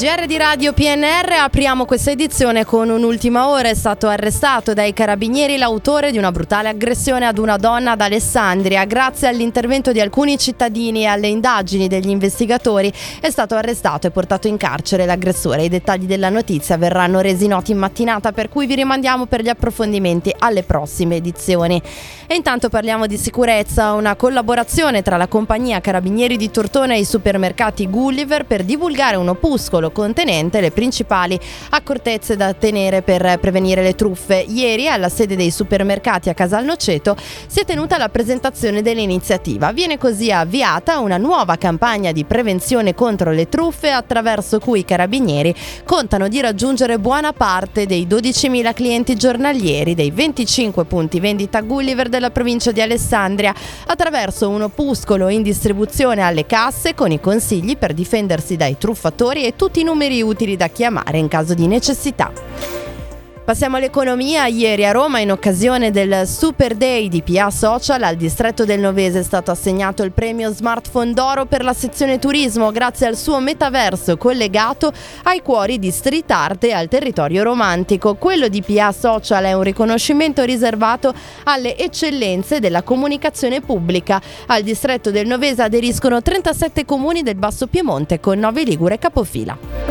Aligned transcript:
GR 0.00 0.24
di 0.24 0.38
Radio 0.38 0.72
PNR 0.72 1.30
apriamo 1.42 1.84
questa 1.84 2.10
edizione 2.10 2.64
con 2.64 2.88
un'ultima 2.88 3.48
ora. 3.50 3.68
È 3.68 3.74
stato 3.74 4.08
arrestato 4.08 4.72
dai 4.72 4.94
carabinieri 4.94 5.58
l'autore 5.58 6.10
di 6.10 6.16
una 6.16 6.32
brutale 6.32 6.70
aggressione 6.70 7.26
ad 7.26 7.36
una 7.36 7.58
donna 7.58 7.90
ad 7.90 8.00
Alessandria. 8.00 8.86
Grazie 8.86 9.28
all'intervento 9.28 9.92
di 9.92 10.00
alcuni 10.00 10.38
cittadini 10.38 11.02
e 11.02 11.04
alle 11.04 11.26
indagini 11.26 11.86
degli 11.86 12.08
investigatori 12.08 12.90
è 13.20 13.28
stato 13.28 13.56
arrestato 13.56 14.06
e 14.06 14.10
portato 14.10 14.48
in 14.48 14.56
carcere 14.56 15.04
l'aggressore. 15.04 15.64
I 15.64 15.68
dettagli 15.68 16.06
della 16.06 16.30
notizia 16.30 16.78
verranno 16.78 17.20
resi 17.20 17.46
noti 17.46 17.72
in 17.72 17.78
mattinata 17.78 18.32
per 18.32 18.48
cui 18.48 18.64
vi 18.64 18.76
rimandiamo 18.76 19.26
per 19.26 19.42
gli 19.42 19.50
approfondimenti 19.50 20.34
alle 20.38 20.62
prossime 20.62 21.16
edizioni. 21.16 21.78
E 22.26 22.34
intanto 22.36 22.70
parliamo 22.70 23.06
di 23.06 23.18
sicurezza, 23.18 23.92
una 23.92 24.14
collaborazione 24.14 25.02
tra 25.02 25.18
la 25.18 25.26
compagnia 25.26 25.82
Carabinieri 25.82 26.38
di 26.38 26.50
Tortona 26.50 26.94
e 26.94 27.00
i 27.00 27.04
supermercati 27.04 27.86
Gulliver 27.86 28.46
per 28.46 28.64
divulgare 28.64 29.16
un 29.16 29.28
opuscolo 29.28 29.89
contenente 29.92 30.60
le 30.60 30.70
principali 30.70 31.38
accortezze 31.70 32.36
da 32.36 32.52
tenere 32.54 33.02
per 33.02 33.38
prevenire 33.40 33.82
le 33.82 33.94
truffe. 33.94 34.44
Ieri 34.46 34.88
alla 34.88 35.08
sede 35.08 35.36
dei 35.36 35.50
supermercati 35.50 36.28
a 36.28 36.34
Casalnoceto 36.34 37.16
si 37.46 37.60
è 37.60 37.64
tenuta 37.64 37.98
la 37.98 38.08
presentazione 38.08 38.82
dell'iniziativa. 38.82 39.72
Viene 39.72 39.98
così 39.98 40.30
avviata 40.30 40.98
una 40.98 41.16
nuova 41.16 41.56
campagna 41.56 42.12
di 42.12 42.24
prevenzione 42.24 42.94
contro 42.94 43.32
le 43.32 43.48
truffe 43.48 43.90
attraverso 43.90 44.58
cui 44.58 44.80
i 44.80 44.84
carabinieri 44.84 45.54
contano 45.84 46.28
di 46.28 46.40
raggiungere 46.40 46.98
buona 46.98 47.32
parte 47.32 47.86
dei 47.86 48.06
12.000 48.06 48.72
clienti 48.74 49.16
giornalieri 49.16 49.94
dei 49.94 50.10
25 50.10 50.84
punti 50.84 51.20
vendita 51.20 51.60
Gulliver 51.60 52.08
della 52.08 52.30
provincia 52.30 52.72
di 52.72 52.80
Alessandria 52.80 53.54
attraverso 53.86 54.48
un 54.48 54.62
opuscolo 54.62 55.28
in 55.28 55.42
distribuzione 55.42 56.22
alle 56.22 56.46
casse 56.46 56.94
con 56.94 57.10
i 57.10 57.20
consigli 57.20 57.76
per 57.76 57.92
difendersi 57.92 58.56
dai 58.56 58.78
truffatori 58.78 59.44
e 59.44 59.56
tutti 59.56 59.79
i 59.80 59.82
numeri 59.82 60.20
utili 60.20 60.56
da 60.56 60.68
chiamare 60.68 61.18
in 61.18 61.28
caso 61.28 61.54
di 61.54 61.66
necessità. 61.66 62.32
Passiamo 63.44 63.78
all'economia. 63.78 64.46
Ieri 64.46 64.84
a 64.84 64.92
Roma, 64.92 65.18
in 65.18 65.32
occasione 65.32 65.90
del 65.90 66.26
Super 66.28 66.74
Day 66.74 67.08
di 67.08 67.22
PA 67.22 67.50
Social, 67.50 68.02
al 68.02 68.14
distretto 68.14 68.64
del 68.64 68.78
Novese 68.78 69.20
è 69.20 69.22
stato 69.22 69.50
assegnato 69.50 70.04
il 70.04 70.12
premio 70.12 70.52
Smartphone 70.52 71.12
d'Oro 71.14 71.46
per 71.46 71.64
la 71.64 71.72
sezione 71.72 72.18
turismo 72.18 72.70
grazie 72.70 73.06
al 73.06 73.16
suo 73.16 73.40
metaverso 73.40 74.16
collegato 74.16 74.92
ai 75.24 75.40
cuori 75.42 75.78
di 75.80 75.90
street 75.90 76.30
art 76.30 76.64
e 76.64 76.72
al 76.72 76.86
territorio 76.86 77.42
romantico. 77.42 78.14
Quello 78.14 78.46
di 78.46 78.62
PA 78.62 78.92
Social 78.92 79.44
è 79.44 79.52
un 79.54 79.62
riconoscimento 79.62 80.44
riservato 80.44 81.12
alle 81.44 81.76
eccellenze 81.76 82.60
della 82.60 82.82
comunicazione 82.82 83.60
pubblica. 83.62 84.20
Al 84.46 84.62
distretto 84.62 85.10
del 85.10 85.26
Novese 85.26 85.62
aderiscono 85.62 86.22
37 86.22 86.84
comuni 86.84 87.22
del 87.22 87.36
Basso 87.36 87.66
Piemonte 87.66 88.20
con 88.20 88.38
9 88.38 88.62
Ligure 88.62 88.98
capofila. 88.98 89.89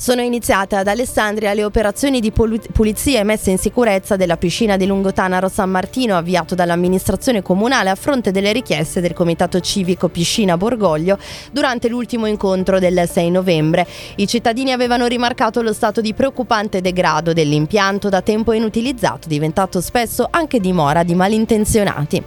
Sono 0.00 0.22
iniziate 0.22 0.76
ad 0.76 0.86
Alessandria 0.86 1.52
le 1.52 1.62
operazioni 1.62 2.20
di 2.20 2.32
pulizia 2.32 3.20
e 3.20 3.22
messa 3.22 3.50
in 3.50 3.58
sicurezza 3.58 4.16
della 4.16 4.38
piscina 4.38 4.78
di 4.78 4.86
Lungotanaro 4.86 5.50
San 5.50 5.68
Martino 5.68 6.16
avviato 6.16 6.54
dall'amministrazione 6.54 7.42
comunale 7.42 7.90
a 7.90 7.94
fronte 7.96 8.30
delle 8.30 8.50
richieste 8.52 9.02
del 9.02 9.12
Comitato 9.12 9.60
Civico 9.60 10.08
Piscina 10.08 10.56
Borgoglio 10.56 11.18
durante 11.52 11.90
l'ultimo 11.90 12.24
incontro 12.24 12.78
del 12.78 13.06
6 13.06 13.30
novembre. 13.30 13.86
I 14.16 14.26
cittadini 14.26 14.72
avevano 14.72 15.04
rimarcato 15.04 15.60
lo 15.60 15.74
stato 15.74 16.00
di 16.00 16.14
preoccupante 16.14 16.80
degrado 16.80 17.34
dell'impianto 17.34 18.08
da 18.08 18.22
tempo 18.22 18.54
inutilizzato, 18.54 19.28
diventato 19.28 19.82
spesso 19.82 20.26
anche 20.30 20.60
dimora 20.60 21.02
di 21.02 21.14
malintenzionati. 21.14 22.24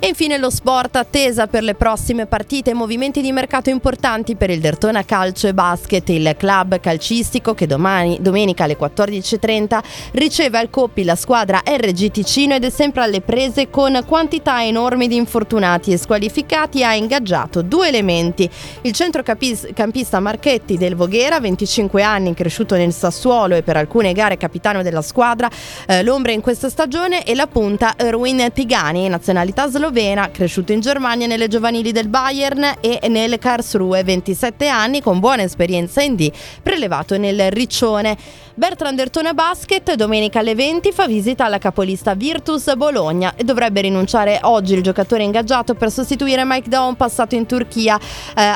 E 0.00 0.08
infine 0.08 0.38
lo 0.38 0.50
sport, 0.50 0.96
attesa 0.96 1.46
per 1.46 1.62
le 1.62 1.74
prossime 1.74 2.26
partite 2.26 2.74
movimenti 2.74 3.22
di 3.22 3.32
mercato 3.32 3.70
importanti 3.70 4.34
per 4.34 4.50
il 4.50 4.60
Dertona 4.60 5.04
Calcio 5.04 5.46
e 5.46 5.54
Basket, 5.54 6.06
il 6.08 6.34
club 6.36 6.80
calcistico 6.80 7.54
che 7.54 7.66
domani, 7.66 8.18
domenica 8.20 8.64
alle 8.64 8.76
14.30 8.76 9.80
riceve 10.12 10.58
al 10.58 10.68
Coppi 10.68 11.04
la 11.04 11.14
squadra 11.14 11.62
RG 11.64 12.10
Ticino 12.10 12.54
ed 12.54 12.64
è 12.64 12.70
sempre 12.70 13.02
alle 13.02 13.22
prese 13.22 13.70
con 13.70 14.02
quantità 14.06 14.62
enormi 14.64 15.08
di 15.08 15.16
infortunati 15.16 15.92
e 15.92 15.96
squalificati, 15.96 16.84
ha 16.84 16.94
ingaggiato 16.94 17.62
due 17.62 17.88
elementi. 17.88 18.50
Il 18.82 18.92
centrocampista 18.92 20.20
Marchetti 20.20 20.76
del 20.76 20.96
Voghera, 20.96 21.40
25 21.40 22.02
anni, 22.02 22.34
cresciuto 22.34 22.74
nel 22.74 22.92
Sassuolo 22.92 23.54
e 23.54 23.62
per 23.62 23.76
alcune 23.76 24.12
gare 24.12 24.36
capitano 24.36 24.82
della 24.82 25.02
squadra, 25.02 25.48
eh, 25.86 26.02
l'ombra 26.02 26.32
in 26.32 26.42
questa 26.42 26.68
stagione 26.68 27.24
e 27.24 27.34
la 27.34 27.46
punta 27.46 27.94
Erwin 27.96 28.50
Tigani, 28.52 29.08
nazionalità 29.08 29.68
slovena 29.68 29.92
slovena, 29.94 30.28
cresciuto 30.32 30.72
in 30.72 30.80
Germania 30.80 31.28
nelle 31.28 31.46
giovanili 31.46 31.92
del 31.92 32.08
Bayern 32.08 32.78
e 32.80 32.98
nel 33.08 33.38
Karlsruhe, 33.38 34.02
27 34.02 34.66
anni, 34.66 35.00
con 35.00 35.20
buona 35.20 35.42
esperienza 35.42 36.02
in 36.02 36.16
D, 36.16 36.32
prelevato 36.60 37.16
nel 37.16 37.52
Riccione. 37.52 38.16
Bertrand 38.56 38.96
Ertona 39.00 39.34
Basket 39.34 39.94
domenica 39.94 40.38
alle 40.38 40.54
20 40.54 40.92
fa 40.92 41.08
visita 41.08 41.44
alla 41.44 41.58
capolista 41.58 42.14
Virtus 42.14 42.72
Bologna 42.76 43.34
e 43.34 43.42
dovrebbe 43.42 43.80
rinunciare 43.80 44.38
oggi 44.42 44.74
il 44.74 44.82
giocatore 44.82 45.24
ingaggiato 45.24 45.74
per 45.74 45.90
sostituire 45.90 46.44
Mike 46.44 46.68
Down 46.68 46.94
passato 46.94 47.34
in 47.34 47.46
Turchia 47.46 47.98
eh, 48.36 48.54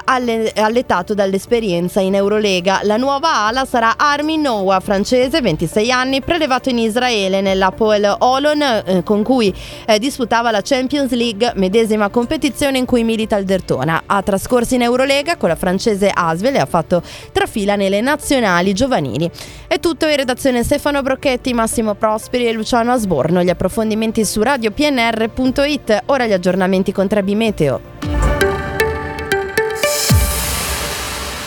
alletato 0.55 1.15
dall'esperienza 1.15 1.99
in 1.99 2.15
Eurolega. 2.15 2.79
La 2.85 2.97
nuova 2.97 3.47
ala 3.47 3.65
sarà 3.65 3.97
Armin 3.97 4.43
Noah, 4.43 4.79
francese, 4.79 5.41
26 5.41 5.91
anni, 5.91 6.21
prelevato 6.21 6.69
in 6.69 6.79
Israele 6.79 7.41
nell'Apoel 7.41 8.19
Olon 8.21 8.63
eh, 8.63 9.03
con 9.03 9.25
cui 9.25 9.53
eh, 9.85 9.99
disputava 9.99 10.53
la 10.53 10.61
Champions 10.63 11.11
League, 11.19 11.53
medesima 11.57 12.09
competizione 12.09 12.79
in 12.79 12.87
cui 12.87 13.05
milita 13.05 13.37
il 13.37 13.45
Dertona. 13.45 14.05
Ha 14.07 14.23
trascorso 14.23 14.75
in 14.75 14.83
Eurolega 14.83 15.37
con 15.37 15.51
la 15.51 15.57
francese 15.57 16.11
Asvel 16.11 16.55
e 16.55 16.61
ha 16.61 16.67
fatto 16.67 17.03
trafila 17.33 17.77
nelle 17.77 18.01
nazionali 18.01 18.73
giovanili. 18.73 19.31
È 19.67 19.79
tutto 19.79 20.07
in 20.07 20.17
redazione 20.17 20.65
Stefano 20.65 21.03
Brocchetti, 21.03 21.53
Massimo 21.53 21.95
Prosperi 21.95 22.47
e 22.47 22.53
Luciano 22.53 22.93
Asborno. 22.93 23.43
Gli 23.43 23.51
approfondimenti 23.51 24.25
su 24.25 24.41
radiopnr.it. 24.41 26.03
Ora 26.07 26.27
gli 26.27 26.33
aggiornamenti 26.33 26.93
con 26.93 27.07
Trebi 27.09 27.35
Meteo. 27.35 28.18